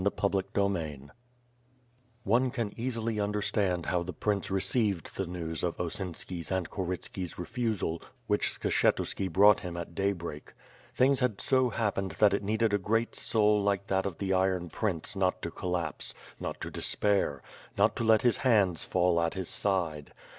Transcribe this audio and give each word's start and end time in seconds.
CHAPTEE 0.03 0.41
XIIL 0.55 1.11
One 2.23 2.49
can 2.49 2.73
easily 2.75 3.19
understand 3.19 3.85
how 3.85 4.01
the 4.01 4.11
prince 4.13 4.49
received 4.49 5.15
the 5.15 5.27
news 5.27 5.63
of 5.63 5.77
Osinsk's 5.77 6.49
and 6.51 6.67
Korytski^s 6.67 7.37
refusal, 7.37 8.01
which 8.25 8.59
Skshetuski 8.59 9.31
brought 9.31 9.59
him 9.59 9.77
at 9.77 9.93
daybreak. 9.93 10.53
Things 10.95 11.19
had 11.19 11.39
so 11.39 11.69
happened 11.69 12.13
that 12.17 12.33
it 12.33 12.41
needed 12.41 12.73
a 12.73 12.79
great 12.79 13.13
soul 13.13 13.61
like 13.61 13.85
that 13.85 14.07
of 14.07 14.17
the 14.17 14.33
iron 14.33 14.69
prince 14.69 15.15
not 15.15 15.39
to 15.43 15.51
col 15.51 15.69
lapse; 15.69 16.15
not 16.39 16.59
to 16.61 16.71
despair; 16.71 17.43
not 17.77 17.95
to. 17.97 18.03
let 18.03 18.23
his 18.23 18.37
hands 18.37 18.83
fall 18.83 19.21
at 19.21 19.35
his 19.35 19.49
side. 19.49 20.13